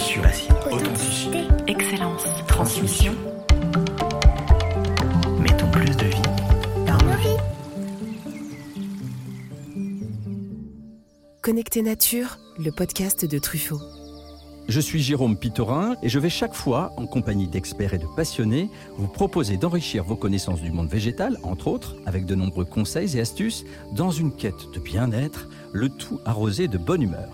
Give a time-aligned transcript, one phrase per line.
[0.00, 3.12] Assurance, authenticité, excellence, transmission.
[5.38, 6.22] Mettons plus de vie
[6.86, 7.36] dans nos vies.
[11.42, 13.82] Connecté Nature, le podcast de Truffaut.
[14.68, 18.70] Je suis Jérôme Pitorin et je vais chaque fois, en compagnie d'experts et de passionnés,
[18.96, 23.20] vous proposer d'enrichir vos connaissances du monde végétal, entre autres, avec de nombreux conseils et
[23.20, 27.28] astuces, dans une quête de bien-être, le tout arrosé de bonne humeur.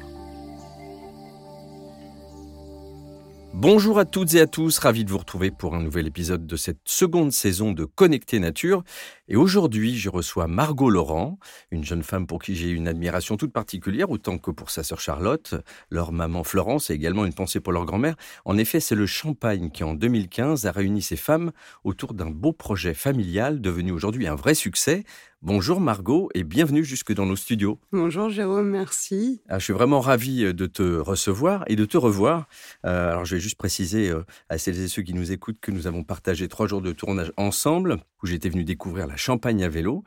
[3.59, 6.57] Bonjour à toutes et à tous, ravi de vous retrouver pour un nouvel épisode de
[6.57, 8.85] cette seconde saison de Connecté Nature.
[9.29, 11.41] Et aujourd'hui, je reçois Margot Laurent,
[11.73, 15.01] une jeune femme pour qui j'ai une admiration toute particulière, autant que pour sa sœur
[15.01, 15.57] Charlotte,
[15.91, 18.15] leur maman Florence et également une pensée pour leur grand-mère.
[18.45, 21.51] En effet, c'est le Champagne qui, en 2015, a réuni ces femmes
[21.83, 25.03] autour d'un beau projet familial devenu aujourd'hui un vrai succès.
[25.43, 27.79] Bonjour Margot et bienvenue jusque dans nos studios.
[27.93, 29.43] Bonjour Jérôme, merci.
[29.49, 32.49] Ah, je suis vraiment ravi euh, de te recevoir et de te revoir.
[32.85, 35.71] Euh, alors je vais juste préciser euh, à celles et ceux qui nous écoutent que
[35.71, 39.69] nous avons partagé trois jours de tournage ensemble où j'étais venu découvrir la Champagne à
[39.69, 40.05] vélo,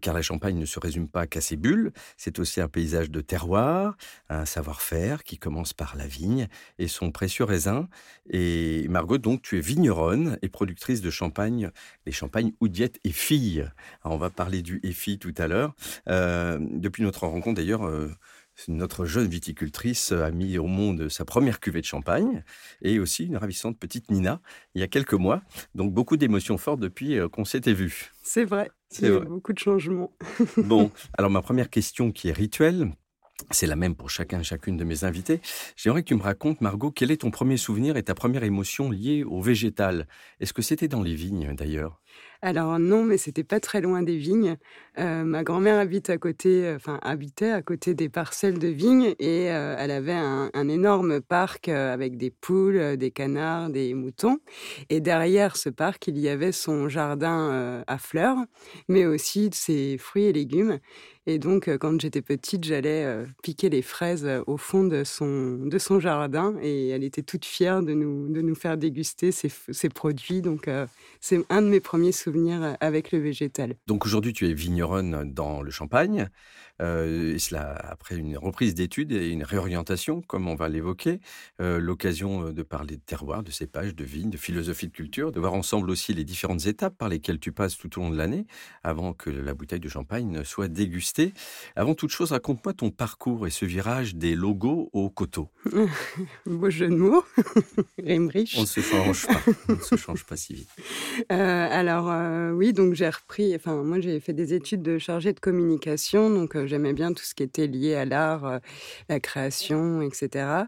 [0.00, 3.20] car la Champagne ne se résume pas qu'à ses bulles, c'est aussi un paysage de
[3.20, 3.96] terroir,
[4.28, 7.88] un savoir-faire qui commence par la vigne et son précieux raisin.
[8.30, 11.70] Et Margot, donc tu es vigneronne et productrice de champagne,
[12.06, 13.68] les champagnes Oudiette et Filles.
[14.04, 15.74] on va parler du EFI tout à l'heure.
[16.08, 18.10] Euh, depuis notre rencontre d'ailleurs, euh,
[18.68, 22.44] notre jeune viticultrice a mis au monde sa première cuvée de champagne
[22.82, 24.40] et aussi une ravissante petite Nina
[24.74, 25.42] il y a quelques mois.
[25.74, 28.12] Donc beaucoup d'émotions fortes depuis euh, qu'on s'était vu.
[28.22, 30.12] C'est vrai, y a beaucoup de changements.
[30.56, 32.92] bon, alors ma première question qui est rituelle,
[33.50, 35.40] c'est la même pour chacun chacune de mes invités.
[35.76, 38.90] J'aimerais que tu me racontes, Margot, quel est ton premier souvenir et ta première émotion
[38.90, 40.06] liée au végétal?
[40.40, 42.00] Est-ce que c'était dans les vignes d'ailleurs?
[42.44, 44.56] Alors non, mais c'était pas très loin des vignes.
[44.98, 49.14] Euh, ma grand-mère habite à côté, euh, enfin habitait à côté des parcelles de vignes
[49.20, 54.38] et euh, elle avait un, énorme parc avec des poules, des canards, des moutons.
[54.90, 58.38] Et derrière ce parc, il y avait son jardin à fleurs,
[58.88, 60.78] mais aussi ses fruits et légumes.
[61.26, 63.06] Et donc, quand j'étais petite, j'allais
[63.42, 67.82] piquer les fraises au fond de son, de son jardin et elle était toute fière
[67.82, 70.42] de nous, de nous faire déguster ses, ses produits.
[70.42, 70.68] Donc,
[71.20, 73.76] c'est un de mes premiers souvenirs avec le végétal.
[73.86, 76.28] Donc aujourd'hui, tu es vigneronne dans le Champagne.
[76.80, 81.20] Euh, et cela après une reprise d'études et une réorientation, comme on va l'évoquer,
[81.60, 85.32] euh, l'occasion euh, de parler de terroir, de cépages, de vignes, de philosophie de culture,
[85.32, 88.16] de voir ensemble aussi les différentes étapes par lesquelles tu passes tout au long de
[88.16, 88.46] l'année
[88.82, 91.34] avant que la bouteille de champagne ne soit dégustée.
[91.76, 95.48] Avant toute chose, raconte-moi ton parcours et ce virage des logos au coteau.
[96.46, 97.24] Beau jeu de mots,
[97.98, 98.56] rime riche.
[98.58, 100.70] On ne se change pas, on ne se change pas si vite.
[101.28, 102.12] alors
[102.54, 106.56] oui, donc j'ai repris, enfin moi j'ai fait des études de chargé de communication, donc
[106.72, 108.58] j'aimais bien tout ce qui était lié à l'art, euh,
[109.10, 110.64] la création, etc.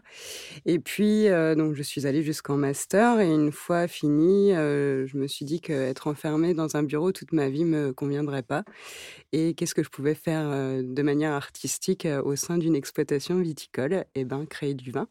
[0.65, 5.17] Et puis, euh, donc, je suis allée jusqu'en master et une fois fini, euh, je
[5.17, 8.63] me suis dit qu'être enfermée dans un bureau toute ma vie me conviendrait pas.
[9.31, 10.47] Et qu'est-ce que je pouvais faire
[10.83, 14.05] de manière artistique au sein d'une exploitation viticole?
[14.15, 15.07] Eh ben, créer du vin.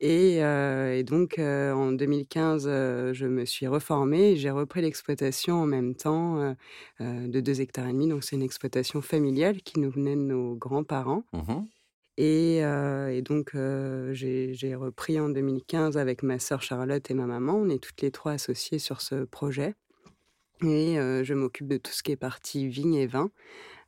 [0.00, 6.54] Et, donc, en 2015, je me suis reformée et j'ai repris l'exploitation en même temps
[7.00, 8.08] de deux hectares et demi.
[8.08, 11.24] Donc, c'est une exploitation familiale qui nous venait de nos grands-parents.
[11.32, 11.64] Mmh
[12.20, 12.62] et,
[13.22, 13.52] donc,
[14.12, 17.54] j'ai repris en 2015 avec ma sœur Charlotte et ma maman.
[17.54, 19.74] On est toutes les trois associées sur ce projet.
[20.62, 23.30] Et je m'occupe de tout ce qui est partie vigne et vin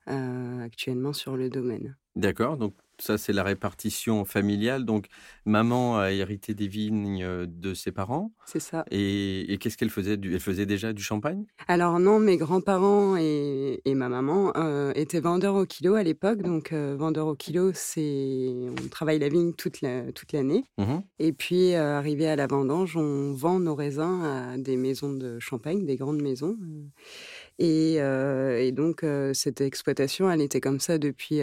[0.07, 1.97] actuellement sur le domaine.
[2.17, 2.57] D'accord.
[2.57, 4.85] Donc, ça, c'est la répartition familiale.
[4.85, 5.07] Donc,
[5.47, 8.33] maman a hérité des vignes de ses parents.
[8.47, 8.85] C'est ça.
[8.91, 11.47] Et, qu'est-ce qu'elle faisait Elle faisait déjà du champagne?
[11.67, 14.53] Alors non, mes grands-parents et, ma maman
[14.95, 16.43] étaient vendeurs au kilo à l'époque.
[16.43, 20.65] Donc, vendeurs au kilo, c'est on travaille la vigne toute l'année.
[20.79, 25.39] Mmh et puis, arrivé à la vendange, on vend nos raisins à des maisons de
[25.39, 26.57] champagne, des grandes maisons.
[27.63, 29.05] Et, donc,
[29.35, 31.41] cette exploitation, elle était comme ça depuis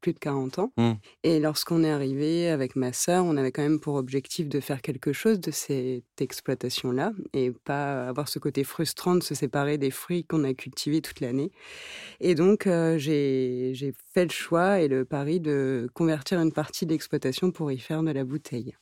[0.00, 0.72] plus de 40 ans.
[0.76, 0.92] Mmh.
[1.22, 4.82] Et lorsqu'on est arrivé avec ma sœur, on avait quand même pour objectif de faire
[4.82, 9.90] quelque chose de cette exploitation-là et pas avoir ce côté frustrant de se séparer des
[9.90, 11.50] fruits qu'on a cultivés toute l'année.
[12.20, 17.50] Et donc, j'ai fait le choix et le pari de convertir une partie de l'exploitation
[17.50, 18.74] pour y faire de la bouteille.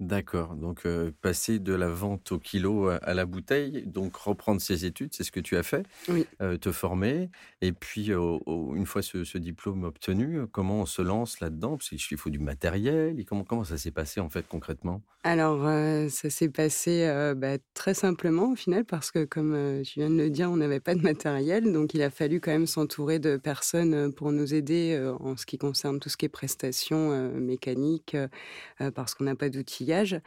[0.00, 0.56] D'accord.
[0.56, 4.86] Donc, euh, passer de la vente au kilo à, à la bouteille, donc reprendre ses
[4.86, 6.26] études, c'est ce que tu as fait, Oui.
[6.40, 7.28] euh, te former,
[7.60, 11.76] et puis une fois ce, ce diplôme obtenu, comment on se lance là-dedans?
[11.76, 13.20] Parce qu'il faut du matériel.
[13.20, 15.02] Et comment, comment ça s'est passé en fait concrètement?
[15.22, 19.82] Alors, euh, ça s'est passé euh, bah, très simplement au final parce que, comme euh,
[19.82, 21.70] tu viens de le dire, on n'avait pas de matériel.
[21.74, 25.36] Donc, il a fallu quand même s'entourer de personnes euh, pour nous aider euh, en
[25.36, 28.28] ce qui concerne tout ce qui est prestations euh, mécaniques euh,
[28.80, 29.89] euh, parce qu'on n'a pas d'outillage.
[29.92, 30.20] Euh,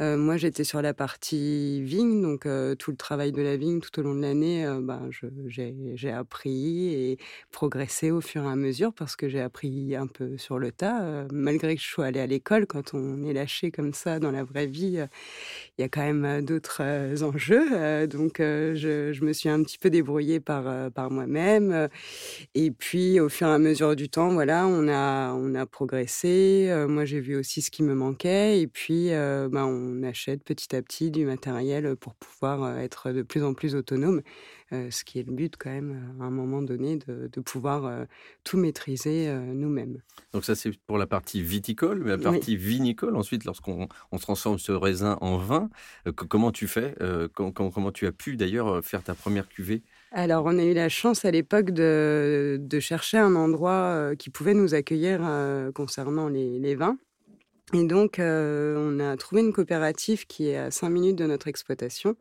[0.00, 3.98] moi, j'étais sur la partie vigne, donc euh, tout le travail de la vigne tout
[4.00, 5.08] au long de l'année, euh, ben,
[5.48, 7.18] j'ai appris et
[7.50, 11.02] progressé au fur et à mesure parce que j'ai appris un peu sur le tas.
[11.04, 14.30] euh, malgré que je sois allée à l'école, quand on est lâché comme ça dans
[14.30, 15.06] la vraie vie, euh,
[15.78, 17.66] il y a quand même euh, d'autres euh, enjeux.
[17.74, 21.72] euh, donc, euh, je, je me suis un petit peu débrouillée par, euh, par moi-même.
[21.72, 21.88] euh,
[22.54, 26.68] et puis, au fur et à mesure du temps, voilà, on a, on a progressé.
[26.70, 28.60] Euh, moi, j'ai vu aussi ce qui me manquait.
[28.60, 33.12] Et puis, euh, ben, on achète petit à petit du matériel pour pouvoir euh, être
[33.12, 34.22] de plus en plus autonome.
[34.72, 37.84] Euh, ce qui est le but, quand même, à un moment donné, de, de pouvoir
[37.84, 38.04] euh,
[38.44, 39.98] tout maîtriser euh, nous-mêmes.
[40.32, 42.22] Donc ça c'est pour la partie viticole, mais la Oui.
[42.22, 45.68] partie vinicole, ensuite lorsqu'on on transforme ce raisin en vin,
[46.06, 49.14] euh, comment tu fais Euh, com- com- Comment tu as pu d'ailleurs euh, faire ta
[49.14, 49.82] première cuvée?
[50.10, 54.28] Alors, on a eu la chance à l'époque de, de chercher un endroit euh, qui
[54.30, 56.98] pouvait nous accueillir euh, concernant les, les vins.
[57.74, 61.48] Et donc, euh, on a trouvé une coopérative qui est à 5 minutes de notre
[61.48, 62.16] exploitation.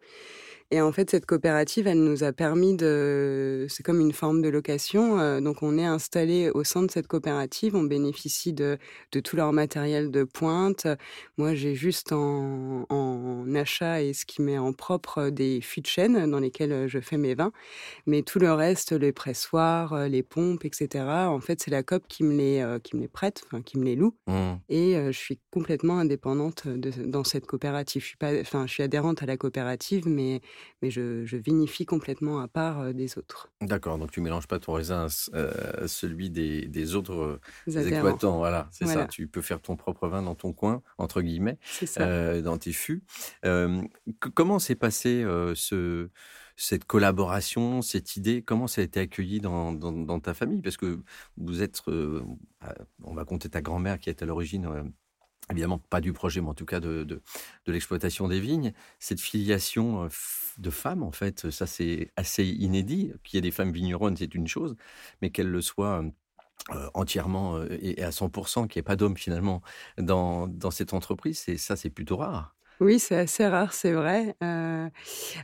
[0.74, 3.66] Et en fait, cette coopérative, elle nous a permis de...
[3.70, 5.20] C'est comme une forme de location.
[5.20, 7.76] euh, donc, on est installé au sein de cette coopérative.
[7.76, 8.78] On bénéficie de,
[9.12, 10.88] de tout leur matériel de pointe.
[11.38, 15.88] Moi, j'ai juste en, en achat et ce qui met en propre des fûts de
[15.88, 17.52] chêne dans lesquels euh, je fais mes vins.
[18.06, 22.08] Mais tout le reste, les pressoirs, euh, les pompes, etc., en fait, c'est la COP
[22.08, 24.16] qui me les, euh, qui me les prête, enfin, qui me les loue.
[24.28, 24.54] Mmh.
[24.70, 28.02] Et euh, je suis complètement indépendante de, dans cette coopérative.
[28.02, 30.42] Je suis, pas, enfin, je suis adhérente à la coopérative, mais,
[30.82, 34.60] mais je, je vinifie complètement à part euh, des autres D'accord, donc tu mélanges pas
[34.60, 39.02] ton raisin à euh, celui des, des autres euh, exploitants, voilà, c'est Voilà.
[39.02, 39.08] ça.
[39.08, 41.58] Tu peux faire ton propre vin dans ton coin, entre guillemets,
[42.00, 43.04] euh, dans tes fûts.
[43.46, 43.82] Euh,
[44.36, 46.10] comment s'est passé euh, ce,
[46.56, 48.42] cette collaboration, cette idée?
[48.42, 50.62] Comment ça a été accueilli dans, dans, dans ta famille?
[50.62, 51.00] Parce que
[51.38, 52.22] vous êtes, euh,
[53.04, 54.68] on va compter ta grand-mère qui est à l'origine.
[55.52, 57.22] Évidemment, pas du projet, mais en tout cas de, de,
[57.68, 58.74] l'exploitation des vignes.
[59.00, 60.08] Cette filiation euh,
[60.58, 63.12] de femmes, en fait, ça c'est assez inédit.
[63.24, 64.76] Qu'il y ait des femmes vigneronnes, c'est une chose,
[65.22, 66.04] mais qu'elles le soient
[66.72, 69.62] euh, entièrement euh, et et à 100%, qu'il n'y ait pas d'hommes finalement
[69.98, 72.56] dans, dans cette entreprise, ça c'est plutôt rare.
[72.82, 74.36] Oui, c'est assez rare, c'est vrai.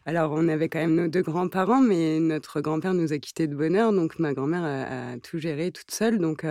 [0.08, 3.56] Alors, on avait quand même nos deux grands-parents, mais notre grand-père nous a quittés de
[3.56, 6.18] bonne heure, donc ma grand-mère a, tout géré toute seule.
[6.18, 6.46] Donc,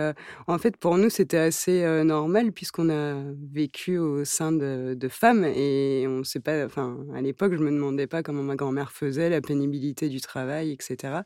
[0.47, 3.15] en fait, pour nous, c'était assez normal puisqu'on a
[3.51, 6.65] vécu au sein de, femmes et on sait pas.
[6.65, 10.71] Enfin, à l'époque, je me demandais pas comment ma grand-mère faisait, la pénibilité du travail,
[10.71, 11.25] etc.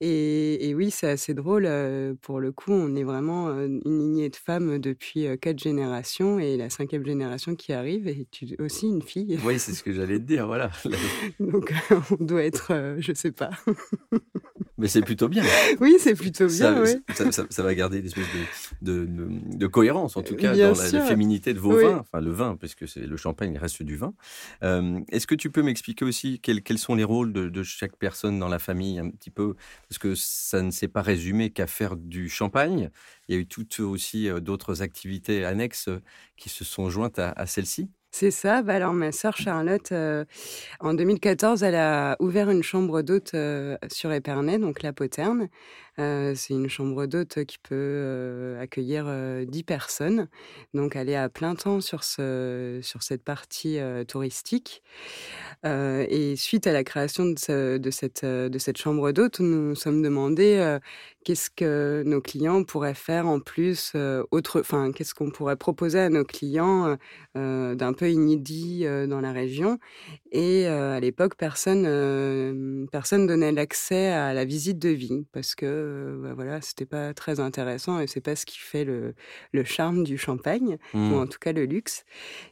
[0.00, 1.68] Et, et oui, c'est assez drôle.
[2.22, 6.70] pour le coup, on est vraiment une lignée de femmes depuis quatre générations et la
[6.70, 9.38] cinquième génération qui arrive est tu- aussi une fille.
[9.44, 10.70] Oui, c'est ce que j'allais te dire, voilà.
[11.40, 11.72] Donc,
[12.18, 13.50] on doit être, euh, je sais pas.
[14.78, 15.44] Mais c'est plutôt bien.
[15.80, 17.14] Oui, c'est plutôt ça, bien, oui.
[17.14, 18.26] ça, ça- ça va garder une espèce
[18.82, 21.84] de, de, de- de cohérence, en tout cas, Bien dans la, féminité de vos Oui.
[21.84, 24.14] vins, enfin le vin, puisque c'est le champagne reste du vin.
[24.64, 27.96] Euh, Est-ce que tu peux m'expliquer aussi quels, quels sont les rôles de, de chaque
[27.96, 29.54] personne dans la famille, un petit peu,
[29.88, 32.90] parce que ça ne s'est pas résumé qu'à faire du champagne.
[33.28, 36.00] Il y a eu toutes aussi euh, d'autres activités annexes euh,
[36.36, 37.88] qui se sont jointes à, à celle-ci.
[38.16, 38.62] C'est ça.
[38.62, 40.24] Bah alors, ma sœur Charlotte, euh,
[40.78, 45.48] en 2014, elle a ouvert une chambre d'hôte euh, sur Épernay, donc la Poterne.
[45.96, 50.28] C'est une chambre d'hôte qui peut accueillir euh, 10 personnes.
[50.74, 54.82] Donc, elle est à plein temps sur, ce, sur cette partie touristique.
[55.64, 59.74] Et suite à la création de, ce- de cette, de cette chambre d'hôte, nous nous
[59.74, 60.78] sommes demandé
[61.24, 66.96] qu'est-ce que nos clients pourraient faire en plus, qu'est-ce qu'on pourrait proposer à nos clients
[67.34, 69.78] d'un peu inédit dans la région.
[70.32, 76.22] Et à l'époque, personne, personne donnait l'accès à la visite de vigne parce que euh,
[76.22, 79.14] bah, voilà, c'était pas très intéressant et c'est pas ce qui fait le,
[79.52, 82.04] le charme du champagne ou en tout cas le luxe.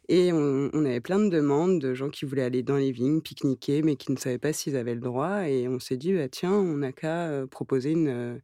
[0.09, 3.21] Et on, on avait plein de demandes de gens qui voulaient aller dans les vignes,
[3.21, 5.49] pique-niquer, mais qui ne savaient pas s'ils avaient le droit.
[5.49, 8.39] Et on s'est dit, bah, tiens, on n'a qu'à euh, proposer une, euh,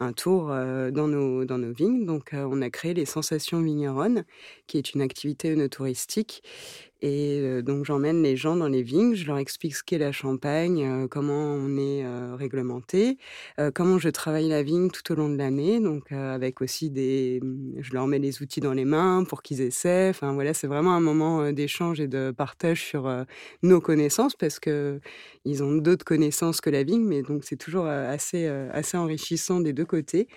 [0.00, 2.06] un tour dans, nos, dans nos vignes.
[2.06, 4.24] Donc, on a créé les Sensations Vigneronnes,
[4.66, 6.42] qui est une activité œnotouristique.
[7.02, 11.08] Et donc j'emmène les gens dans les vignes, je leur explique ce qu'est la Champagne,
[11.08, 12.04] comment on est
[12.36, 13.16] réglementé,
[13.74, 17.80] comment je travaille la vigne tout au long de l'année, donc avec aussi des, mmh,
[17.80, 20.10] je leur mets les outils dans les mains pour qu'ils essaient.
[20.10, 23.10] Enfin voilà, c'est vraiment un moment d'échange et de partage sur
[23.62, 25.00] nos connaissances parce que
[25.46, 29.72] ils ont d'autres connaissances que la vigne, mais donc c'est toujours assez assez enrichissant des
[29.72, 30.28] deux côtés.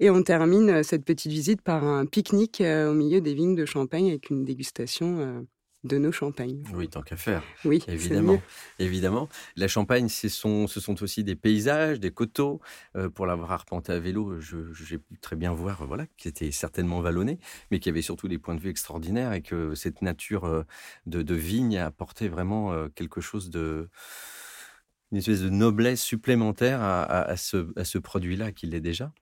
[0.00, 4.08] Et on termine cette petite visite par un pique-nique au milieu des vignes de Champagne
[4.08, 5.46] avec une dégustation
[5.86, 6.62] de nos champagnes.
[6.74, 7.42] Oui, tant qu'à faire.
[7.64, 8.40] Oui, évidemment.
[8.78, 9.28] Évidemment.
[9.56, 12.60] La Champagne, ce sont, ce sont aussi des paysages, des coteaux.
[12.96, 17.00] Euh, pour l'avoir arpenté à vélo, j'ai pu très bien voir voilà, qui était certainement
[17.00, 17.38] vallonné,
[17.70, 20.64] mais qui avait surtout des points de vue extraordinaires et que cette nature euh,
[21.06, 23.88] de, de vigne apportait vraiment euh, quelque chose de
[25.12, 29.12] une espèce de noblesse supplémentaire à, ce, à ce produit-là qui l'est déjà.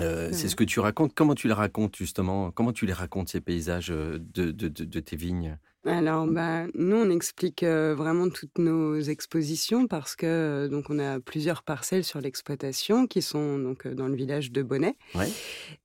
[0.00, 1.12] c'est ce que tu racontes.
[1.14, 2.50] Comment tu les racontes justement?
[2.50, 5.58] Comment tu les racontes ces paysages de, de, de tes vignes?
[5.84, 11.62] Alors, bah, nous, on explique vraiment toutes nos expositions parce que donc on a plusieurs
[11.62, 14.96] parcelles sur l'exploitation qui sont donc dans le village de Bonnet.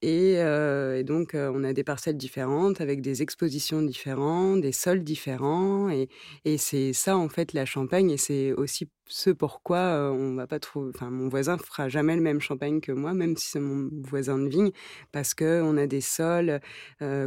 [0.01, 5.89] Et, et, donc, on a des parcelles différentes avec des expositions différentes, des sols différents.
[5.89, 6.09] Et,
[6.45, 8.11] et c'est ça, en fait, la Champagne.
[8.11, 10.91] Et c'est aussi ce pourquoi on va pas trouver.
[10.93, 14.37] Enfin, mon voisin fera jamais le même champagne que moi, même si c'est mon voisin
[14.37, 14.71] de vigne,
[15.11, 16.59] parce que on a des sols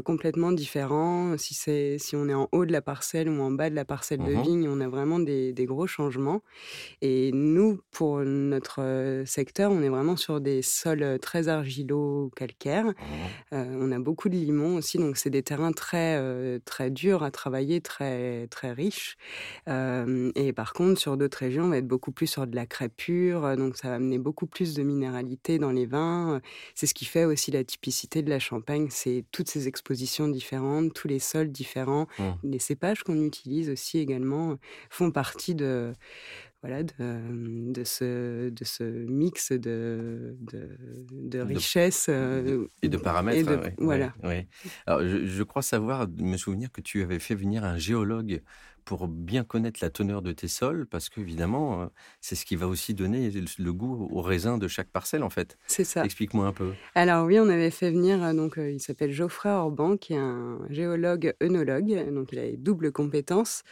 [0.04, 1.36] complètement différents.
[1.38, 3.84] Si c'est si on est en haut de la parcelle ou en bas de la
[3.84, 6.42] parcelle de mmh vigne, on a vraiment des, des, gros changements.
[7.02, 12.86] Et nous, pour notre secteur, on est vraiment sur des sols très argilo-calcaires.
[12.86, 17.30] Mmh on a beaucoup de limon aussi, donc c'est des terrains très très durs à
[17.30, 19.16] travailler, très très riches.
[19.66, 23.56] et par contre, sur d'autres régions va être beaucoup plus sur de la crépure, euh,
[23.56, 26.34] donc ça va amener beaucoup plus de minéralité dans les vins.
[26.34, 26.40] Euh,
[26.74, 30.92] c'est ce qui fait aussi la typicité de la Champagne, c'est toutes ces expositions différentes,
[30.92, 32.06] tous les sols différents.
[32.18, 32.24] Mmh.
[32.44, 34.58] Les cépages qu'on utilise aussi également
[34.90, 35.92] font partie de,
[36.62, 40.68] voilà, de, de, ce, de ce mix de, de,
[41.10, 42.06] de richesses.
[42.10, 43.72] Euh, et de paramètres.
[43.78, 44.12] voilà.
[44.86, 48.42] Alors, je, je, crois savoir, me souvenir que tu avais fait venir un géologue
[48.84, 51.86] pour bien connaître la teneur de tes sols, parce qu'évidemment, euh,
[52.20, 55.56] c'est ce qui va aussi donner le goût au raisin de chaque parcelle, en fait.
[55.66, 56.04] C'est ça.
[56.04, 56.72] Explique-moi un peu.
[56.94, 60.18] Alors oui, on avait fait venir, euh, donc euh, il s'appelle Geoffrey Orban, qui est
[60.18, 63.62] un géologue œnologue, donc il a double compétence.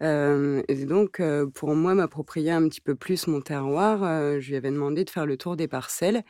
[0.00, 1.20] et donc,
[1.54, 5.26] pour moi, m'approprier un petit peu plus mon terroir, je lui avais demandé de faire
[5.26, 6.22] le tour des parcelles,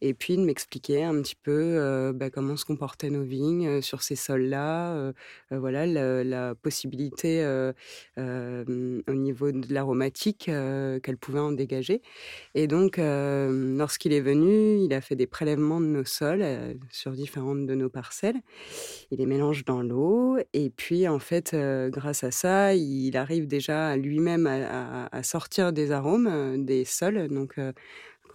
[0.00, 4.16] et puis de m'expliquer un petit peu bah, comment se comportaient nos vignes sur ces
[4.16, 5.12] sols-là,
[5.50, 7.42] voilà, la, la possibilité
[8.16, 12.02] au niveau de l'aromatique qu'elle pouvait en dégager.
[12.54, 16.44] Et donc, lorsqu'il est venu, il a fait des prélèvements de nos sols
[16.90, 18.40] sur différentes de nos parcelles.
[19.10, 20.38] Il les mélange dans l'eau.
[20.52, 21.56] Et puis, en fait,
[21.88, 27.28] grâce à ça, il arrive déjà lui-même à, sortir des arômes des sols.
[27.28, 27.58] Donc,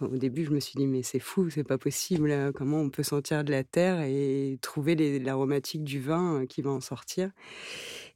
[0.00, 2.52] au début, je me suis dit, mais c'est fou, c'est pas possible.
[2.54, 6.80] Comment on peut sentir de la terre et trouver l'aromatique du vin qui va en
[6.80, 7.30] sortir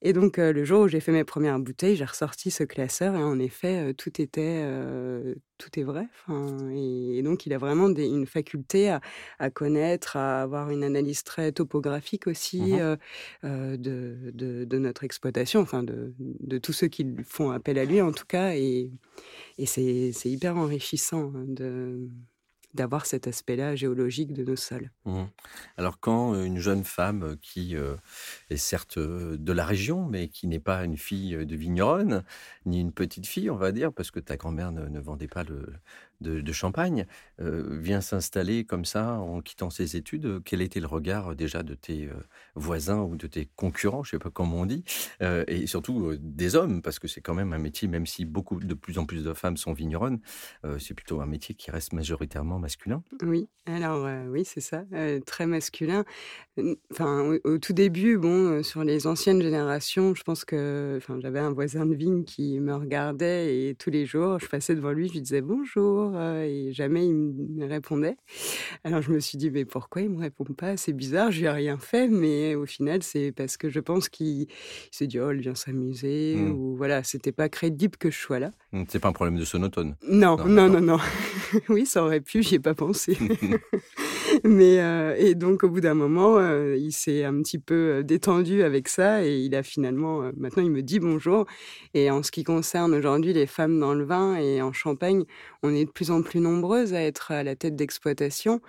[0.04, 3.22] Et donc, le jour où j'ai fait mes premières bouteilles, j'ai ressorti ce classeur et
[3.22, 4.66] en effet, tout était,
[5.58, 6.08] tout est vrai.
[6.74, 8.90] Et, donc, il a vraiment une faculté
[9.38, 12.96] à, connaître, à avoir une analyse très topographique aussi mmh
[13.42, 14.32] de,
[14.64, 18.26] de, notre exploitation, enfin de, de tous ceux qui font appel à lui en tout
[18.26, 18.54] cas.
[18.54, 18.90] Et,
[19.58, 22.08] et c'est hyper enrichissant hein, de
[22.74, 24.90] d'avoir cet aspect-là géologique de nos sols.
[25.04, 25.24] Mmh.
[25.76, 27.76] Alors quand une jeune femme qui
[28.50, 32.24] est certes de la région, mais qui n'est pas une fille de vigneronne,
[32.66, 35.72] ni une petite fille, on va dire, parce que ta grand-mère ne, vendait pas le,
[36.22, 37.06] de, Champagne,
[37.38, 42.08] vient s'installer comme ça en quittant ses études, quel était le regard déjà de tes
[42.54, 44.84] voisins ou de tes concurrents, je sais pas comment on dit,
[45.20, 48.74] et surtout des hommes, parce que c'est quand même un métier, même si beaucoup de
[48.74, 50.20] plus en plus de femmes sont vigneronnes,
[50.78, 53.02] c'est plutôt un métier qui reste majoritairement masculin.
[53.22, 54.84] Oui, alors oui, c'est ça,
[55.26, 56.04] très masculin.
[56.90, 61.86] Enfin, au, tout début, bon, sur les anciennes générations, je pense que, j'avais un voisin
[61.86, 65.22] de vigne qui me regardait et tous les jours, je passais devant lui, je lui
[65.22, 68.16] disais bonjour et jamais il me répondait.
[68.84, 70.76] Alors je me suis dit, mais pourquoi il me répond pas?
[70.76, 74.08] C'est bizarre, je lui ai rien fait, mais au final, c'est parce que je pense
[74.08, 74.46] qu'il
[74.90, 76.50] s'est dit, oh, elle vient s'amuser, mmh.
[76.50, 78.50] ou voilà, c'était pas crédible que je sois là.
[78.88, 79.96] C'est pas un problème de sonotone?
[80.08, 80.98] Non, non, non, non.
[81.68, 83.16] oui, ça aurait pu, j'y ai pas pensé.
[84.44, 84.78] Mais
[85.18, 86.40] et donc au bout d'un moment,
[86.74, 90.82] il s'est un petit peu détendu avec ça et il a finalement maintenant il me
[90.82, 91.46] dit bonjour.
[91.94, 95.24] Et en ce qui concerne aujourd'hui les femmes dans le vin et en Champagne,
[95.62, 98.60] on est de plus en plus nombreuses à être à la tête d'exploitation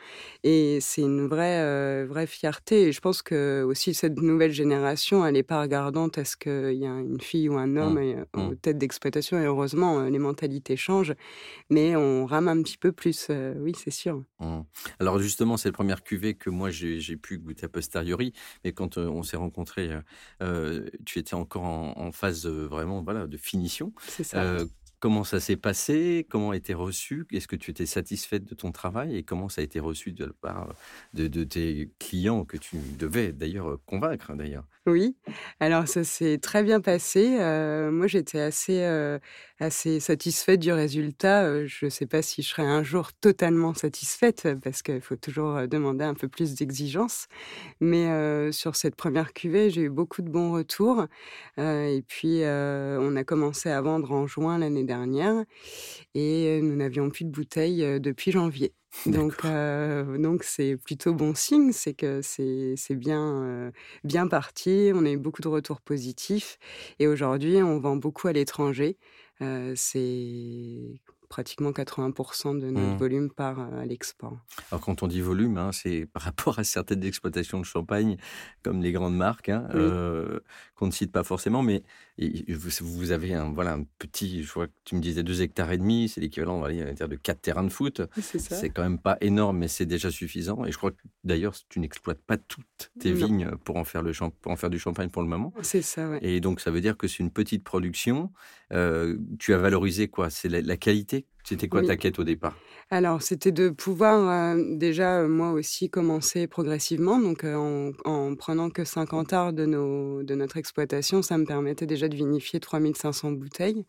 [0.43, 2.87] et c'est une vraie vraie fierté.
[2.87, 6.77] Et je pense que aussi cette nouvelle génération, elle n'est pas regardante à ce qu'il
[6.77, 7.77] y a une fille ou un mmh.
[7.77, 7.99] homme
[8.35, 8.39] mmh.
[8.39, 11.15] aux têtes d'exploitation et heureusement les mentalités changent,
[11.69, 14.21] mais on rame un petit peu plus, oui c'est sûr.
[14.39, 14.61] Mmh.
[14.99, 18.97] Alors justement, c'est la première cuvée que moi j'ai pu goûter a posteriori, mais quand
[18.97, 19.91] on s'est rencontrés,
[21.05, 23.93] tu étais encore en, phase vraiment voilà, de finition.
[24.07, 24.57] C'est ça.
[25.03, 26.25] Comment ça s'est passé?
[26.29, 27.27] Comment a été reçu?
[27.33, 29.17] Est-ce que tu étais satisfaite de ton travail?
[29.17, 30.69] Et comment ça a été reçu de la part
[31.13, 34.63] de, tes clients que tu devais d'ailleurs convaincre hein, d'ailleurs?
[34.85, 35.15] Oui,
[35.61, 37.37] alors ça s'est très bien passé.
[37.91, 38.81] moi, j'étais assez,
[39.59, 41.65] assez satisfaite du résultat.
[41.65, 45.67] je ne sais pas si je serai un jour totalement satisfaite parce qu'il faut toujours
[45.67, 47.27] demander un peu plus d'exigence.
[47.81, 51.07] Mais sur cette première cuvée, j'ai eu beaucoup de bons retours.
[51.57, 55.43] et puis, on a commencé à vendre en juin l'année dernière dernière
[56.13, 58.73] et nous n'avions plus de bouteilles depuis janvier.
[59.07, 59.41] Donc,
[60.21, 63.71] donc c'est plutôt bon signe, c'est que c'est bien,
[64.03, 64.91] bien parti.
[64.93, 66.59] On a eu beaucoup de retours positifs
[66.99, 68.97] et aujourd'hui, on vend beaucoup à l'étranger.
[69.73, 71.01] c'est
[71.33, 72.97] pratiquement 80% de notre mmh.
[72.97, 74.37] volume part à l'export.
[74.69, 78.17] Alors quand on dit volume, hein, c'est par rapport à certaines exploitations de champagne,
[78.61, 79.67] comme les grandes marques, hein,
[80.83, 81.81] qu'on ne cite pas forcément, mais
[82.49, 85.77] vous, avez un, voilà, un petit, je vois que tu me disais 2 hectares et
[85.77, 88.01] demi, c'est l'équivalent de 4 terrains de foot.
[88.19, 90.65] C'est quand même pas énorme, mais c'est déjà suffisant.
[90.65, 94.11] Et je crois que d'ailleurs, tu n'exploites pas toutes tes vignes pour en, faire le
[94.41, 95.53] pour en faire du champagne pour le moment.
[95.61, 96.19] C'est ça, ouais.
[96.21, 98.31] Et donc ça veut dire que c'est une petite production.
[98.69, 100.29] tu as valorisé quoi?
[100.29, 102.55] C'est la qualité c'était quoi ta quête au départ?
[102.89, 107.19] Alors, c'était de pouvoir déjà, moi aussi, commencer progressivement.
[107.19, 111.85] Donc, en, en, prenant que 50 arts de, nos, de notre exploitation, ça me permettait
[111.85, 113.85] déjà de vinifier 3500 bouteilles,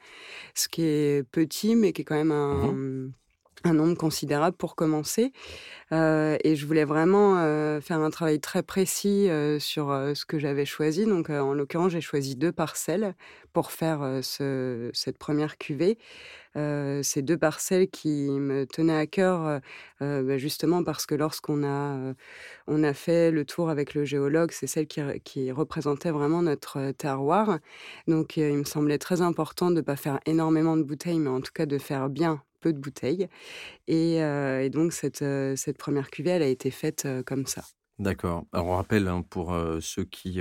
[0.55, 2.73] ce qui est petit, mais qui est quand même un...
[2.73, 3.13] Mmh
[3.63, 5.33] un nombre considérable pour commencer.
[5.93, 10.39] Euh, et je voulais vraiment euh, faire un travail très précis euh, sur ce que
[10.39, 11.07] j'avais choisi.
[11.07, 13.15] Donc, en l'occurrence, j'ai choisi deux parcelles
[13.53, 15.99] pour faire ce, cette première cuvée.
[16.57, 19.61] ces deux parcelles qui me tenaient à cœur,
[20.01, 22.15] bah, justement parce que lorsqu'on a,
[22.67, 26.93] on a fait le tour avec le géologue, c'est celle qui, qui, représentait vraiment notre
[26.93, 27.59] terroir.
[28.09, 31.41] Donc, il me semblait très important de ne pas faire énormément de bouteilles, mais en
[31.41, 32.43] tout cas de faire bien
[32.73, 33.29] de bouteilles.
[33.87, 34.21] Et,
[34.71, 37.63] donc, cette, première cuvée, elle a été faite comme ça.
[38.01, 38.45] D'accord.
[38.53, 40.41] Alors, on rappelle hein, pour ceux qui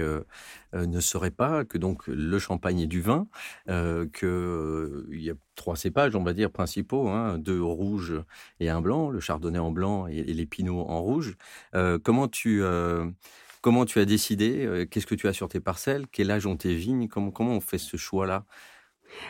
[0.74, 3.28] ne sauraient pas que donc le champagne est du vin,
[3.70, 8.20] euh, qu'il y a trois cépages, on va dire, principaux, hein, deux rouges
[8.60, 11.36] et un blanc, le chardonnay en blanc et, et l'épinot en rouge.
[12.04, 12.64] comment tu...
[13.62, 16.06] Comment tu as décidé Qu'est-ce que tu as sur tes parcelles?
[16.12, 17.08] Quel âge ont tes vignes?
[17.08, 18.44] Comment, comment on fait ce choix-là?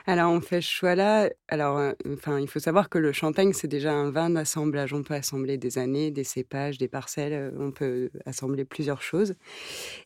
[0.05, 1.29] Alors, on fait ce choix-là.
[1.47, 4.93] Alors, euh, enfin, il faut savoir que le champagne, c'est déjà un vin d'assemblage.
[4.93, 7.33] On peut assembler des années, des cépages, des parcelles.
[7.33, 9.35] Euh, on peut assembler plusieurs choses.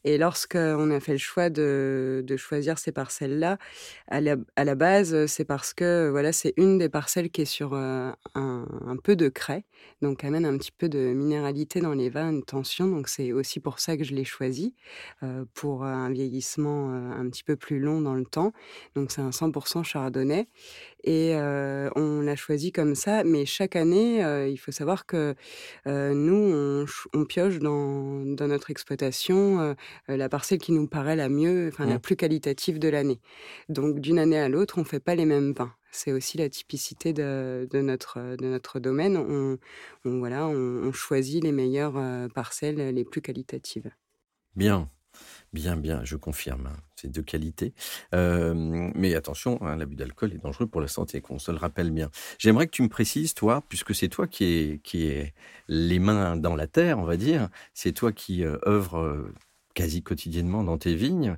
[0.04, 3.58] Et lorsqu'on a fait le choix de, choisir ces parcelles-là,
[4.08, 8.12] à la, base, c'est parce que voilà, c'est une des parcelles qui est sur euh,
[8.36, 9.66] un, peu de craie,
[10.02, 12.88] donc amène un petit peu de minéralité dans les vins, une tension.
[12.88, 14.76] Donc, c'est aussi pour ça que je l'ai choisi,
[15.56, 18.54] pour un vieillissement un petit peu plus long dans le temps.
[18.96, 20.48] Donc, c'est un 100% chardonnay.
[21.04, 21.36] Et
[21.96, 23.24] on l'a choisi comme ça.
[23.24, 25.36] Mais chaque année, il faut savoir que
[25.86, 29.76] nous, on, pioche dans, notre exploitation
[30.08, 32.02] la parcelle qui nous paraît la mieux, enfin la mmh.
[32.02, 33.20] plus qualitative de l'année.
[33.70, 35.74] Donc d'une année à l'autre, on fait pas les mêmes vins.
[35.92, 39.18] C'est aussi la typicité de, notre, de notre domaine.
[39.18, 39.58] On,
[40.04, 43.92] voilà, on, choisit les meilleures parcelles les plus qualitatives.
[44.56, 44.90] Bien.
[45.54, 46.68] Bien, bien, je confirme.
[46.68, 47.74] Hein, c'est de qualité.
[48.14, 52.10] mais attention, hein, l'abus d'alcool est dangereux pour la santé, qu'on se le rappelle bien.
[52.40, 55.12] J'aimerais que tu me précises, toi, puisque c'est toi qui es, qui
[55.68, 59.32] les mains dans la terre, on va dire, c'est toi qui œuvre œuvres
[59.74, 61.38] quasi quotidiennement dans tes vignes.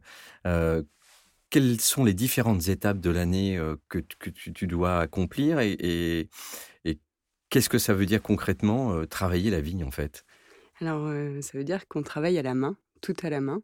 [1.50, 6.30] quelles sont les différentes étapes de l'année que, tu, dois accomplir et,
[7.50, 10.26] qu'est-ce que ça veut dire concrètement travailler la vigne en fait?
[10.82, 11.10] Alors,
[11.42, 13.62] ça veut dire qu'on travaille à la main tout à la main.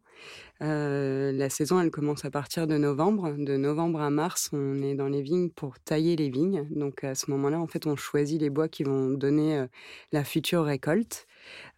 [0.60, 3.34] la saison, elle commence à partir de novembre.
[3.38, 6.66] De novembre à mars, on est dans les vignes pour tailler les vignes.
[6.70, 9.66] Donc à ce moment-là, en fait, on choisit les bois qui vont donner
[10.12, 11.26] la future récolte.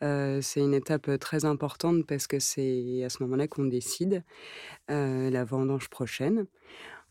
[0.00, 4.22] c'est une étape très importante parce que c'est à ce moment-là qu'on décide
[4.88, 6.46] la vendange prochaine.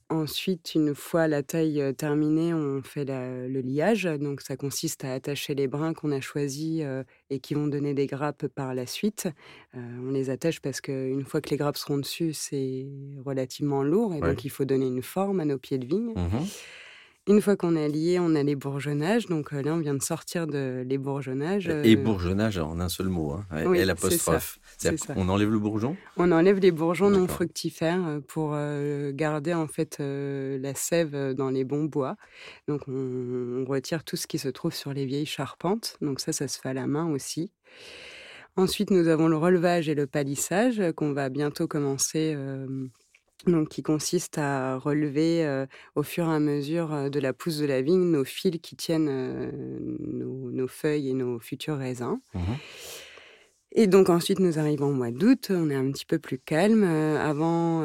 [0.09, 4.03] Ensuite, une fois la taille terminée, on fait le liage.
[4.03, 6.81] Donc, ça consiste à attacher les brins qu'on a choisis
[7.29, 9.27] et qui vont donner des grappes par la suite.
[9.73, 12.87] on les attache parce qu'une fois que les grappes seront dessus, c'est
[13.25, 16.13] relativement lourd et donc il faut donner une forme à nos pieds de vigne.
[16.15, 16.37] Mmh
[17.27, 19.27] une fois qu'on est lié, on a les bourgeonnages.
[19.27, 21.69] Donc là, on vient de sortir de les bourgeonnages.
[21.83, 24.59] Et bourgeonnage en un seul mot, hein, et l'apostrophe.
[25.15, 25.97] On enlève le bourgeon?
[26.17, 28.55] On enlève les bourgeons non fructifères pour
[29.11, 32.15] garder en fait la sève dans les bons bois.
[32.67, 35.97] Donc on, retire tout ce qui se trouve sur les vieilles charpentes.
[36.01, 37.51] Donc ça, ça se fait à la main aussi.
[38.55, 42.35] Ensuite, nous avons le relevage et le palissage qu'on va bientôt commencer
[43.45, 47.81] donc qui consiste à relever au fur et à mesure de la pousse de la
[47.81, 49.51] vigne nos fils qui tiennent
[49.99, 52.19] nos, feuilles et nos futurs raisins.
[52.33, 52.39] Mmh
[53.79, 56.83] et donc ensuite nous arrivons au mois d'août, on est un petit peu plus calme.
[56.83, 57.81] avant,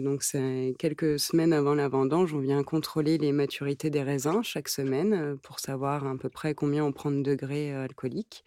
[0.00, 4.68] donc c'est quelques semaines avant la vendange, on vient contrôler les maturités des raisins chaque
[4.68, 8.44] semaine pour savoir à peu près combien on prend de degrés alcooliques.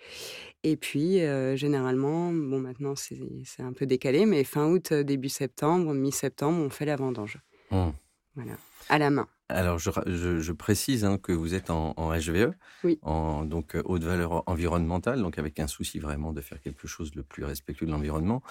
[0.63, 1.19] Et puis,
[1.55, 6.85] généralement, bon, maintenant, c'est un peu décalé, mais fin août, début septembre, mi-septembre, on fait
[6.85, 7.39] la vendange.
[7.71, 7.89] Mmh.
[8.35, 8.53] Voilà,
[8.89, 9.27] à la main.
[9.49, 12.97] Alors, je, précise hein, que vous êtes en, HVE, oui.
[13.03, 17.21] en donc haute valeur environnementale, donc avec un souci vraiment de faire quelque chose le
[17.21, 18.41] plus respectueux de l'environnement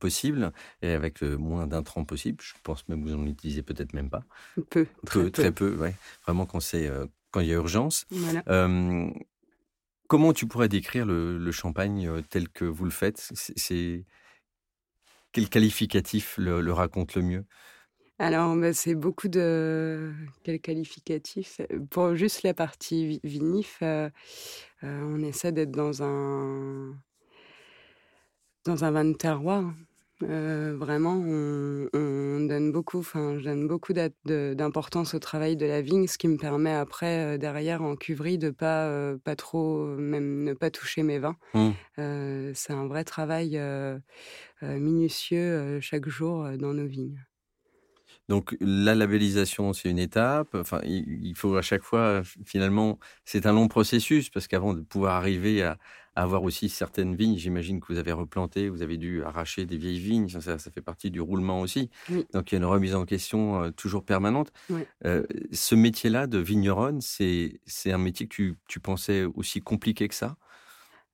[0.00, 2.38] possible et avec le moins d'intrants possible.
[2.42, 4.24] Je pense même que vous en utilisez peut-être même pas.
[4.70, 5.30] Peu, très peu.
[5.30, 5.94] Très peu, ouais.
[6.24, 6.90] Vraiment quand c'est
[7.30, 8.06] quand il y a urgence.
[8.10, 8.42] Voilà.
[10.06, 13.32] Comment tu pourrais décrire le, champagne tel que vous le faites?
[13.34, 14.04] C'est
[15.32, 17.44] quel qualificatif le, raconte le mieux?
[18.18, 20.12] Alors, bah, c'est beaucoup de
[20.44, 21.60] quel qualificatif?
[21.90, 23.82] Pour juste la partie vinif,
[24.82, 26.94] on essaie d'être dans un
[28.64, 29.64] dans un vin de terroir.
[30.22, 36.06] Euh, vraiment, on, donne beaucoup, enfin, je donne beaucoup d'importance au travail de la vigne,
[36.06, 40.44] ce qui me permet après, euh, derrière, en cuverie, de pas, euh, pas trop, même
[40.44, 41.36] ne pas toucher mes vins.
[41.54, 41.70] Mmh.
[42.54, 43.60] c'est un vrai travail
[44.62, 47.20] minutieux chaque jour dans nos vignes.
[48.28, 50.54] Donc la labellisation, c'est une étape.
[50.54, 55.14] Enfin, il faut à chaque fois, finalement, c'est un long processus parce qu'avant de pouvoir
[55.14, 55.78] arriver à,
[56.16, 59.98] avoir aussi certaines vignes, j'imagine que vous avez replanté, vous avez dû arracher des vieilles
[59.98, 61.90] vignes, ça, fait partie du roulement aussi.
[62.32, 64.52] Donc il y a une remise en question euh, toujours permanente.
[65.04, 70.14] Euh, ce métier-là de vigneronne, c'est un métier que tu, tu pensais aussi compliqué que
[70.14, 70.36] ça?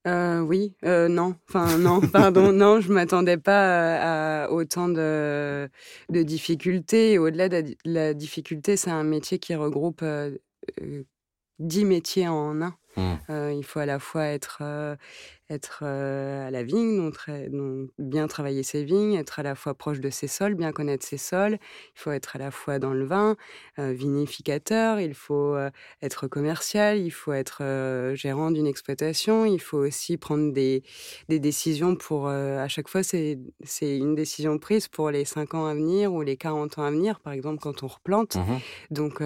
[0.06, 5.68] Euh, oui, euh, non, enfin non, pardon, non, je m'attendais pas à, autant de,
[6.08, 7.18] de difficultés.
[7.18, 10.36] Au-delà de la, difficulté, c'est un métier qui regroupe euh,
[11.58, 12.74] dix métiers en un.
[12.96, 13.52] Mmh.
[13.52, 14.62] il faut à la fois être
[15.50, 17.16] être à la vigne, donc,
[17.98, 21.18] bien travailler ses vignes, être à la fois proche de ses sols, bien connaître ses
[21.18, 21.58] sols.
[21.96, 23.36] Il faut être à la fois dans le vin,
[23.76, 25.56] vinificateur, il faut
[26.02, 30.84] être commercial, il faut être gérant d'une exploitation, il faut aussi prendre des,
[31.28, 33.36] des décisions pour, à chaque fois, c'est
[33.80, 37.18] une décision prise pour les 5 ans à venir ou les 40 ans à venir,
[37.18, 38.36] par exemple, quand on replante.
[38.36, 38.58] Mmh
[38.90, 39.22] donc,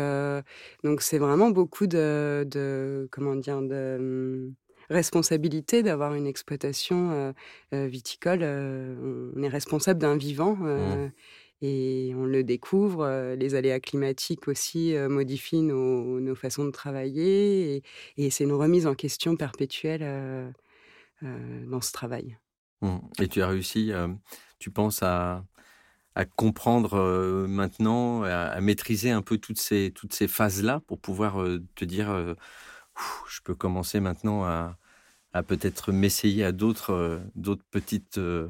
[0.84, 4.54] donc c'est vraiment beaucoup de, de comment dire, de mmh,
[4.90, 7.34] responsabilité d'avoir une exploitation
[7.72, 8.42] viticole.
[8.42, 10.56] on est responsable d'un vivant.
[10.56, 11.10] Mmh.
[11.62, 17.82] Et on le découvre, les aléas climatiques aussi modifient nos, façons de travailler,
[18.18, 20.52] et, c'est une remise en question perpétuelle
[21.22, 22.36] dans ce travail.
[22.82, 22.98] Mmh.
[23.22, 23.92] Et tu as réussi,
[24.58, 25.44] tu penses, à,
[26.36, 31.42] comprendre maintenant, à, maîtriser un peu toutes ces, toutes ces phases-là pour pouvoir
[31.76, 32.34] te dire
[33.28, 34.76] je peux commencer maintenant à,
[35.34, 38.46] à peut-être m'essayer à d'autres euh, d'autres petites, euh,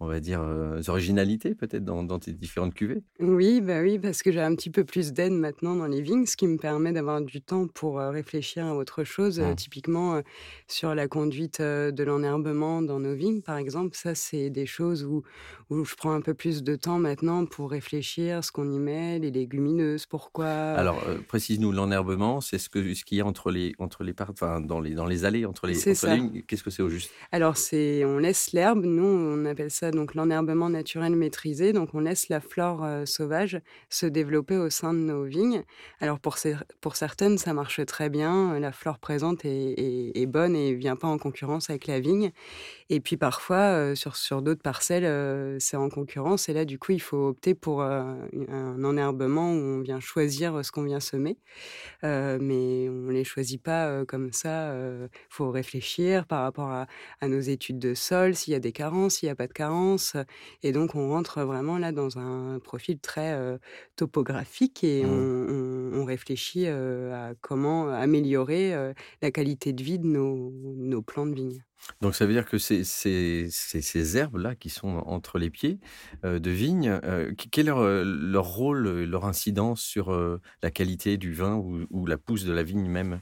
[0.00, 4.24] on va dire, euh, originalités peut-être dans, dans, tes différentes cuvées Oui, bah oui, parce
[4.24, 6.92] que j'ai un petit peu plus d'aide maintenant dans les vignes, ce qui me permet
[6.92, 9.38] d'avoir du temps pour réfléchir à autre chose.
[9.38, 9.54] Mmh.
[9.54, 10.20] typiquement,
[10.66, 15.22] sur la conduite de l'enherbement dans nos vignes, par exemple, ça, c'est des choses où,
[15.70, 19.20] où je prends un peu plus de temps maintenant pour réfléchir, ce qu'on y met,
[19.20, 20.46] les légumineuses, pourquoi.
[20.46, 24.60] Alors, précise-nous, l'enherbement, c'est ce qu'il ce qu'il y a entre les, entre les, enfin,
[24.60, 25.74] dans, les, dans les allées, entre les,
[26.46, 27.10] Qu'est-ce que c'est au juste?
[27.32, 28.84] Alors, c'est on laisse l'herbe.
[28.84, 31.72] Nous, on appelle ça donc l'enherbement naturel maîtrisé.
[31.72, 35.62] Donc, on laisse la flore euh, sauvage se développer au sein de nos vignes.
[36.00, 36.36] Alors, pour,
[36.80, 38.58] pour certaines, ça marche très bien.
[38.58, 42.32] La flore présente est, bonne et vient pas en concurrence avec la vigne.
[42.90, 46.48] Et puis, parfois, euh, sur, sur d'autres parcelles, euh, c'est en concurrence.
[46.48, 50.72] Et là, du coup, il faut opter pour un enherbement où on vient choisir ce
[50.72, 51.38] qu'on vient semer.
[52.02, 54.72] mais on les choisit pas comme ça.
[54.74, 56.86] Il faut réfléchir réfléchir par rapport à,
[57.28, 60.16] nos études de sol, s'il y a des carences, s'il n'y a pas de carences.
[60.62, 63.36] Et donc, on rentre vraiment là dans un profil très
[63.96, 65.92] topographique et mmh.
[65.94, 68.74] on, réfléchit à comment améliorer
[69.20, 71.62] la qualité de vie de nos, nos plants de vigne.
[72.00, 75.78] Donc ça veut dire que ces, ces, herbes-là qui sont entre les pieds
[76.22, 76.98] de vigne,
[77.50, 82.52] quel est leur, rôle, leur incidence sur la qualité du vin ou la pousse de
[82.52, 83.20] la vigne même?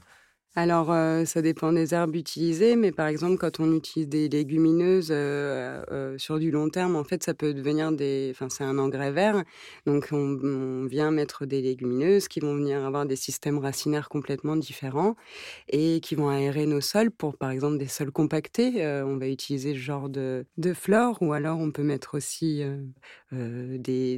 [0.59, 5.09] Alors, euh, ça dépend des herbes utilisées, mais par exemple, quand on utilise des légumineuses
[5.11, 8.29] euh, euh, sur du long terme, en fait, ça peut devenir des.
[8.31, 9.43] Enfin, c'est un engrais vert.
[9.85, 15.15] Donc, on, vient mettre des légumineuses qui vont venir avoir des systèmes racinaires complètement différents
[15.69, 18.83] et qui vont aérer nos sols pour, par exemple, des sols compactés.
[19.05, 22.63] on va utiliser ce genre de, de flore ou alors on peut mettre aussi
[23.31, 24.17] des,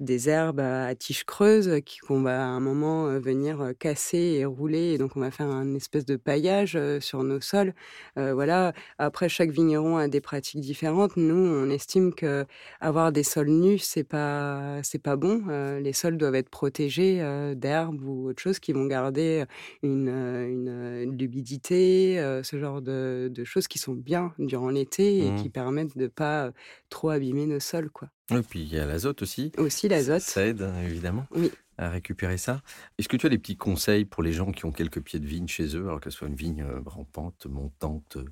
[0.00, 5.16] des, herbes à tiges creuses qu'on va à un moment venir casser et rouler donc
[5.16, 7.74] on va faire un espèce de paillage sur nos sols.
[8.16, 8.72] voilà.
[8.98, 11.16] Après, chaque vigneron a des pratiques différentes.
[11.16, 12.46] Nous, on estime que
[12.80, 15.42] avoir des sols nus, c'est pas c'est pas bon.
[15.80, 17.20] les sols doivent être protégés
[17.56, 19.44] d'herbes ou autre chose qui vont garder
[19.82, 25.52] une, une, l'humidité, ce genre de, choses qui sont bien durant l'été et qui mmh.
[25.52, 26.52] permettent de pas
[26.88, 28.08] trop abîmer nos sols, quoi.
[28.30, 29.52] Et puis il y a l'azote aussi.
[29.58, 30.22] Aussi l'azote.
[30.22, 31.26] Ça aide évidemment.
[31.34, 31.50] Oui
[31.90, 32.62] récupérer ça.
[32.98, 35.26] Est-ce que tu as des petits conseils pour les gens qui ont quelques pieds de
[35.26, 38.24] vigne chez eux, alors que ce soit une vigne euh, rampante, montante euh,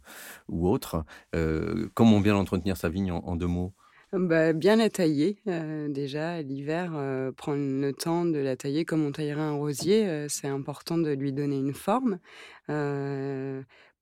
[0.49, 3.73] ou autre euh, Comment bien entretenir sa vigne en, deux mots?
[4.13, 6.91] Bah, bien la tailler déjà l'hiver,
[7.37, 10.27] prendre le temps de la tailler comme on taillerait un rosier.
[10.29, 12.19] c'est important de lui donner une forme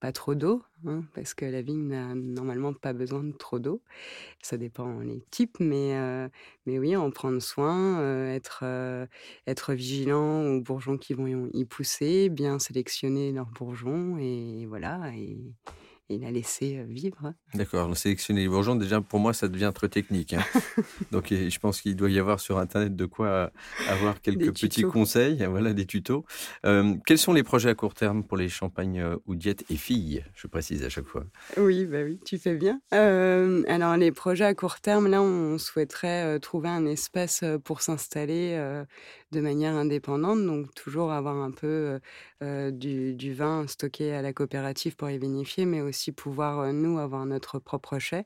[0.00, 3.82] pas trop d'eau, hein, parce que la vigne n'a normalement pas besoin de trop d'eau.
[4.42, 6.28] Ça dépend les types, mais, euh,
[6.66, 9.06] mais oui, en prendre soin, euh, être, euh,
[9.46, 15.12] être vigilant aux bourgeons qui vont y pousser, bien sélectionner leurs bourgeons, et voilà.
[16.08, 17.34] Et la laisser vivre.
[17.54, 20.34] D'accord, sélectionner les bourgeons, déjà pour moi ça devient très technique.
[20.34, 20.42] Hein.
[21.12, 23.50] Donc je pense qu'il doit y avoir sur Internet de quoi
[23.88, 26.24] avoir quelques petits conseils, voilà des tutos.
[26.62, 30.46] quels sont les projets à court terme pour les champagnes ou diètes et filles Je
[30.46, 31.24] précise à chaque fois?
[31.56, 32.80] Oui, bah oui, tu fais bien.
[32.90, 38.56] alors les projets à court terme, là on souhaiterait trouver un espace pour s'installer
[39.30, 42.00] de manière indépendante, donc toujours avoir un peu
[42.40, 47.26] du, du, vin stocké à la coopérative pour y vinifier, mais aussi pouvoir, nous, avoir
[47.26, 48.24] notre propre chai.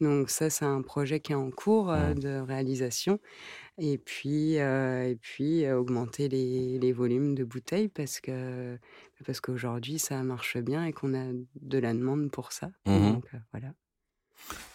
[0.00, 3.20] Donc ça, c'est un projet qui est en cours de réalisation.
[3.78, 8.78] Et puis, et puis augmenter les, les, volumes de bouteilles parce que
[9.24, 12.70] parce qu'aujourd'hui, ça marche bien et qu'on a de la demande pour ça.
[12.86, 13.72] Mmh donc voilà.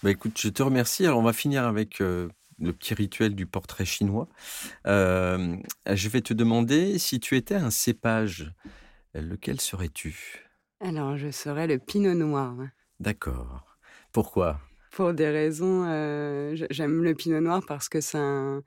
[0.03, 1.05] Bah écoute, je te remercie.
[1.05, 2.01] Alors on va finir avec
[2.59, 4.27] le petit rituel du portrait chinois.
[4.85, 8.51] je vais te demander si tu étais un cépage,
[9.13, 10.43] lequel serais-tu?
[10.79, 12.55] Alors, je serais le pinot noir.
[12.99, 13.65] D'accord.
[14.11, 14.59] Pourquoi?
[14.91, 15.85] Pour des raisons.
[16.69, 18.63] J'aime le pinot noir parce que c'est un.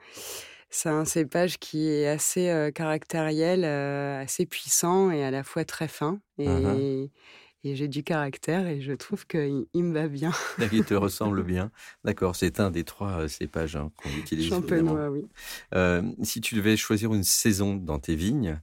[0.73, 6.21] C'est un cépage qui est assez caractériel, assez puissant et à la fois très fin.
[6.39, 7.09] Et, mmh
[7.65, 10.33] et j'ai du caractère et je trouve qu'il me va bien.
[10.73, 11.71] il te ressemble bien.
[12.05, 14.49] D'accord, c'est un des trois euh, cépages hein, qu'on utilise.
[14.49, 15.27] Champenois, oui.
[15.75, 18.61] Euh, si tu devais choisir une saison dans tes vignes,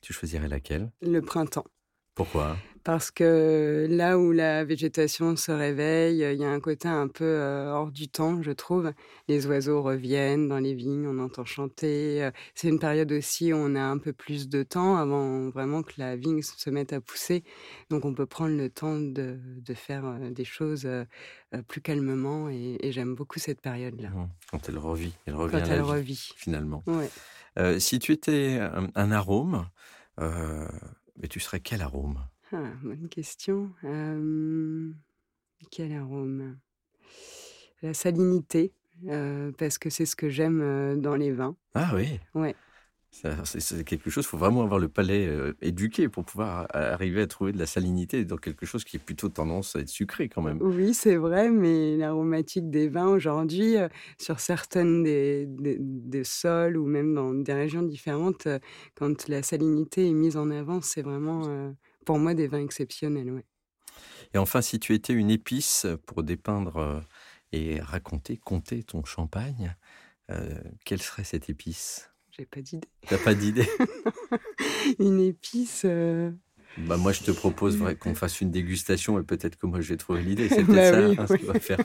[0.00, 0.90] tu choisirais laquelle?
[1.02, 1.66] Le printemps.
[2.14, 2.56] Pourquoi?
[2.82, 7.24] Parce que là où la végétation se réveille, il y a un côté un peu
[7.24, 8.92] euh, hors du temps, je trouve.
[9.28, 12.24] Les oiseaux reviennent dans les vignes, on entend chanter.
[12.24, 15.82] Euh, c'est une période aussi où on a un peu plus de temps avant vraiment
[15.82, 17.44] que la vigne se mette à pousser.
[17.90, 19.38] Donc on peut prendre le temps de,
[19.74, 20.88] faire euh, des choses
[21.68, 24.08] plus calmement et, j'aime beaucoup cette période-là.
[24.08, 24.28] Mmh.
[24.50, 26.32] Quand elle revit, elle revient Quand elle revit.
[26.36, 26.82] finalement.
[27.78, 28.58] si tu étais
[28.94, 29.66] un, arôme,
[31.20, 32.18] mais tu serais quel arôme?
[32.52, 33.70] Ah, bonne question.
[35.70, 36.58] quel arôme?
[37.82, 38.72] La salinité,
[39.58, 41.56] parce que c'est ce que j'aime dans les vins.
[41.74, 42.54] Ah oui Ouais.
[43.12, 45.28] C'est quelque chose, il faut vraiment avoir le palais
[45.60, 49.28] éduqué pour pouvoir arriver à trouver de la salinité dans quelque chose qui est plutôt
[49.28, 50.58] tendance à être sucré quand même.
[50.62, 53.76] Oui, c'est vrai, mais l'aromatique des vins aujourd'hui,
[54.18, 58.48] sur certaines des, des, sols ou même dans des régions différentes,
[58.94, 61.74] quand la salinité est mise en avant, c'est vraiment
[62.06, 63.30] pour moi des vins exceptionnels.
[63.32, 63.44] Ouais.
[64.34, 67.00] Et enfin, si tu étais une épice pour dépeindre euh,
[67.52, 69.76] et raconter, compter ton champagne,
[70.30, 72.09] euh, quelle serait cette épice?
[72.40, 72.88] J'ai pas d'idée.
[73.06, 73.68] T'as pas d'idée?
[74.98, 75.82] Une épice.
[75.84, 76.30] Euh,
[76.78, 79.98] bah moi, je te propose qu'on fasse une dégustation et peut-être que moi, je vais
[79.98, 80.48] trouver l'idée.
[80.48, 81.80] C'est peut-être bah ça hein, ce qu'on va faire.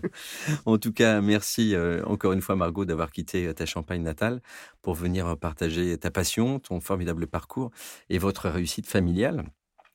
[0.64, 1.74] en tout cas, merci
[2.06, 4.40] encore une fois, Margot, d'avoir quitté ta Champagne natale
[4.80, 7.70] pour venir partager ta passion, ton formidable parcours
[8.08, 9.44] et votre réussite familiale.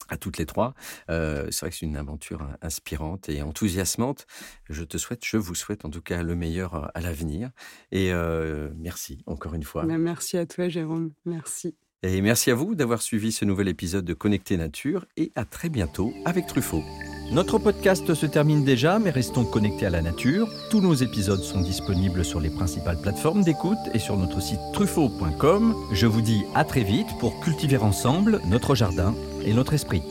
[0.10, 0.74] À toutes les trois.
[1.10, 4.26] Euh, c'est vrai que c'est une aventure inspirante et enthousiasmante.
[4.70, 7.52] Je te souhaite, je vous souhaite en tout cas le meilleur euh, à l'avenir.
[7.92, 9.86] Et euh, merci encore une fois.
[9.86, 11.12] Ben, merci à toi, Jérôme.
[11.26, 11.76] Merci.
[12.04, 15.70] Et merci à vous d'avoir suivi ce nouvel épisode de Connecter Nature et à très
[15.70, 16.84] bientôt avec Truffaut.
[17.32, 20.48] Notre podcast se termine déjà, mais restons connectés à la nature.
[20.70, 25.76] Tous nos épisodes sont disponibles sur les principales plateformes d'écoute et sur notre site truffaut.com.
[25.92, 29.14] Je vous dis à très vite pour cultiver ensemble notre jardin
[29.48, 30.04] et notre esprit.